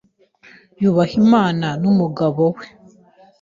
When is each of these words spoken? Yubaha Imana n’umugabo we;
Yubaha 0.81 1.13
Imana 1.23 1.67
n’umugabo 1.81 2.41
we; 2.55 2.65